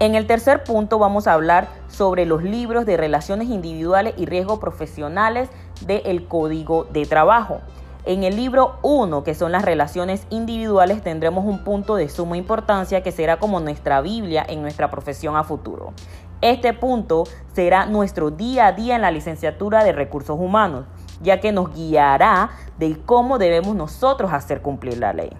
[0.00, 4.58] En el tercer punto vamos a hablar sobre los libros de relaciones individuales y riesgos
[4.58, 5.50] profesionales
[5.82, 7.60] del Código de Trabajo.
[8.06, 13.02] En el libro 1, que son las relaciones individuales, tendremos un punto de suma importancia
[13.02, 15.92] que será como nuestra Biblia en nuestra profesión a futuro.
[16.40, 20.86] Este punto será nuestro día a día en la licenciatura de recursos humanos,
[21.20, 25.30] ya que nos guiará de cómo debemos nosotros hacer cumplir la ley.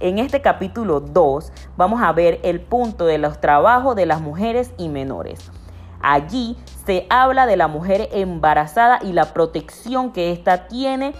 [0.00, 4.72] En este capítulo 2 vamos a ver el punto de los trabajos de las mujeres
[4.78, 5.52] y menores.
[6.00, 6.56] Allí
[6.86, 11.12] se habla de la mujer embarazada y la protección que ésta tiene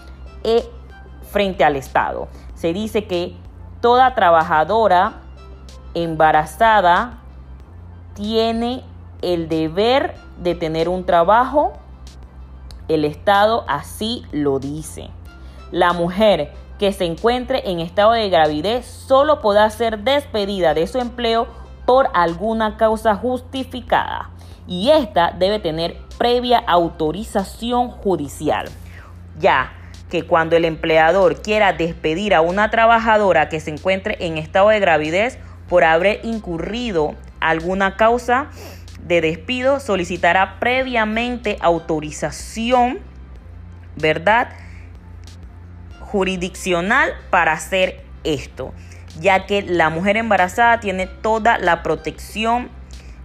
[0.45, 0.65] eh,
[1.31, 2.29] frente al Estado.
[2.55, 3.37] Se dice que
[3.83, 5.21] toda trabajadora
[5.93, 7.19] embarazada
[8.15, 8.83] tiene
[9.21, 11.75] el deber de tener un trabajo.
[12.89, 15.11] El Estado así lo dice.
[15.71, 20.99] La mujer que se encuentre en estado de gravidez solo podrá ser despedida de su
[20.99, 21.47] empleo
[21.85, 24.31] por alguna causa justificada
[24.67, 28.71] y esta debe tener previa autorización judicial.
[29.39, 29.75] Ya
[30.09, 34.81] que cuando el empleador quiera despedir a una trabajadora que se encuentre en estado de
[34.81, 38.49] gravidez por haber incurrido alguna causa
[39.03, 43.01] de despido, solicitará previamente autorización,
[43.97, 44.49] ¿verdad?
[46.11, 48.73] Jurisdiccional para hacer esto,
[49.21, 52.71] ya que la mujer embarazada tiene toda la protección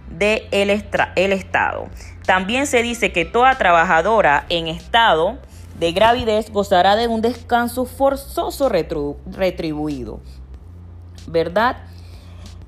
[0.08, 1.88] del el Estado.
[2.24, 5.38] También se dice que toda trabajadora en estado
[5.78, 10.20] de gravidez gozará de un descanso forzoso retribuido.
[11.26, 11.76] ¿Verdad?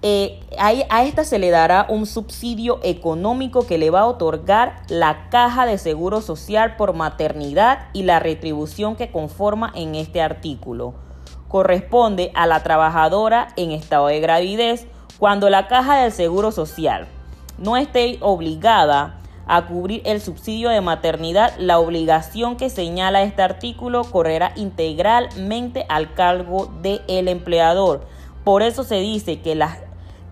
[0.00, 5.28] Eh, a, esta se le dará un subsidio económico que le va a otorgar la
[5.28, 10.94] caja de seguro social por maternidad y la retribución que conforma en este artículo.
[11.48, 14.86] Corresponde a la trabajadora en estado de gravidez
[15.18, 17.08] cuando la caja del seguro social
[17.58, 19.18] no esté obligada
[19.48, 26.12] a cubrir el subsidio de maternidad, la obligación que señala este artículo correrá integralmente al
[26.14, 28.06] cargo del empleador.
[28.44, 29.87] Por eso se dice que las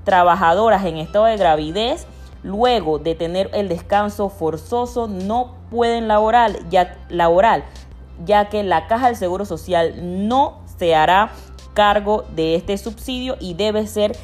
[0.06, 2.06] trabajadoras en estado de gravidez,
[2.42, 7.64] luego de tener el descanso forzoso, no pueden laborar, ya, laboral,
[8.24, 11.32] ya que la caja del Seguro Social no se hará
[11.74, 14.16] cargo de este subsidio y debe ser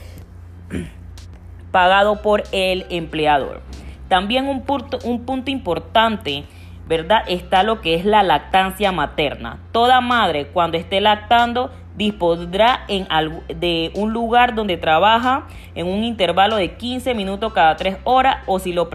[1.73, 3.61] pagado por el empleador.
[4.09, 6.45] También un punto, un punto importante,
[6.87, 7.23] ¿verdad?
[7.27, 9.59] Está lo que es la lactancia materna.
[9.73, 13.07] Toda madre cuando esté lactando dispondrá en
[13.49, 18.59] de un lugar donde trabaja en un intervalo de 15 minutos cada 3 horas o
[18.59, 18.89] si lo,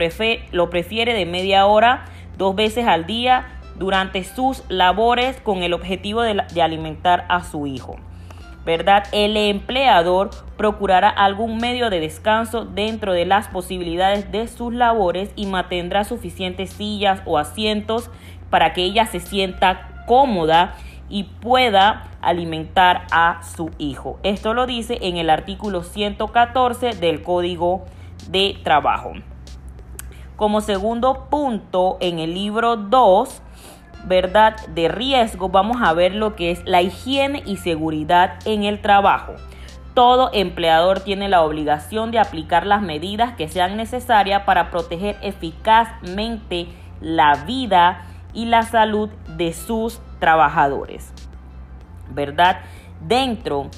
[0.51, 2.05] lo prefiere de media hora
[2.37, 7.97] dos veces al día durante sus labores con el objetivo de alimentar a su hijo.
[8.67, 9.05] ¿Verdad?
[9.13, 15.45] El empleador procurará algún medio de descanso dentro de las posibilidades de sus labores y
[15.45, 18.09] mantendrá suficientes sillas o asientos
[18.49, 20.75] para que ella se sienta cómoda
[21.07, 24.19] y pueda alimentar a su hijo.
[24.23, 27.85] Esto lo dice en el artículo 114 del Código
[28.29, 29.13] de Trabajo.
[30.35, 33.41] Como segundo punto, en el libro 2
[34.07, 34.55] ¿verdad?
[34.67, 39.33] De riesgo, vamos a ver lo que es la higiene y seguridad en el trabajo.
[39.93, 46.67] Todo empleador tiene la obligación de aplicar las medidas que sean necesarias para proteger eficazmente
[47.01, 51.11] la vida y la salud de sus trabajadores.
[52.09, 52.59] ¿Verdad?
[53.01, 53.69] Dentro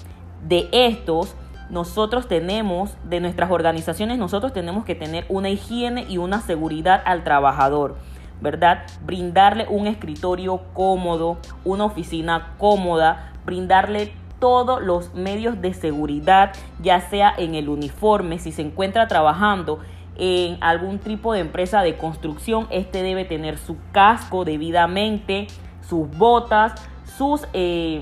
[0.47, 1.35] de estos,
[1.69, 7.23] nosotros tenemos, de nuestras organizaciones, nosotros tenemos que tener una higiene y una seguridad al
[7.23, 7.97] trabajador.
[8.41, 8.83] ¿Verdad?
[9.05, 17.33] Brindarle un escritorio cómodo, una oficina cómoda, brindarle todos los medios de seguridad, ya sea
[17.38, 19.79] en el uniforme, si se encuentra trabajando
[20.16, 25.47] en algún tipo de empresa de construcción, este debe tener su casco debidamente,
[25.81, 26.73] sus botas,
[27.17, 28.01] sus eh,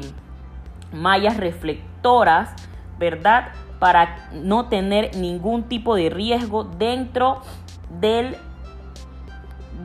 [0.91, 2.53] mallas reflectoras,
[2.97, 3.49] ¿verdad?
[3.79, 7.41] Para no tener ningún tipo de riesgo dentro
[7.99, 8.35] del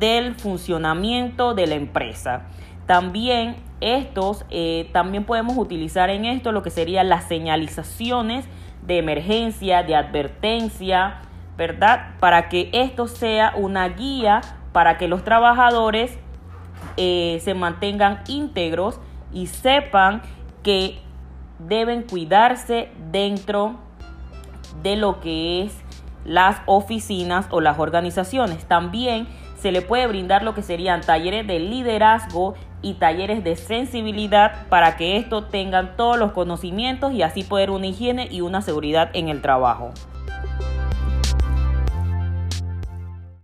[0.02, 2.42] del funcionamiento de la empresa.
[2.86, 8.44] También estos, eh, también podemos utilizar en esto lo que serían las señalizaciones
[8.84, 11.20] de emergencia, de advertencia,
[11.56, 12.16] ¿verdad?
[12.18, 14.40] Para que esto sea una guía
[14.72, 16.18] para que los trabajadores
[16.96, 18.98] eh, se mantengan íntegros
[19.32, 20.22] y sepan
[20.64, 20.98] que
[21.60, 23.76] deben cuidarse dentro
[24.82, 25.76] de lo que es
[26.24, 28.64] las oficinas o las organizaciones.
[28.64, 29.28] También
[29.62, 34.96] se le puede brindar lo que serían talleres de liderazgo y talleres de sensibilidad para
[34.96, 39.28] que estos tengan todos los conocimientos y así poder una higiene y una seguridad en
[39.28, 39.92] el trabajo.